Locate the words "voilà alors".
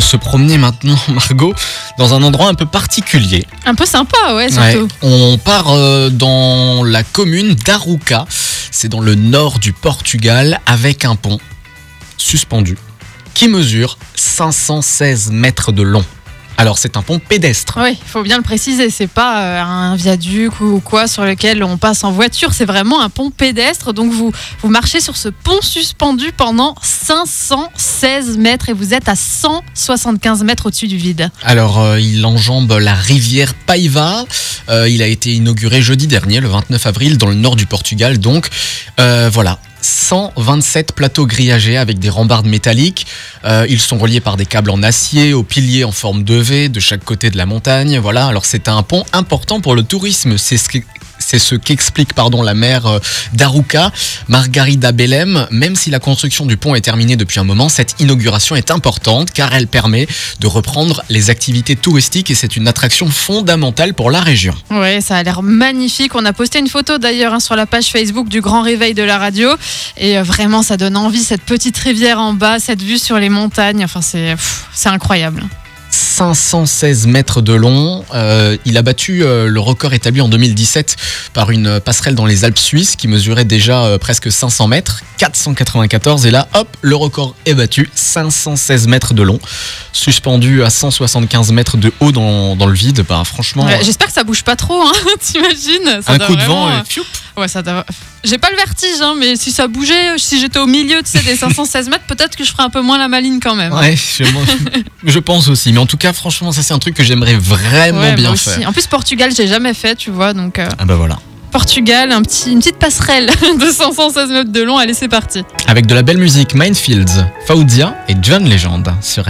47.98-48.44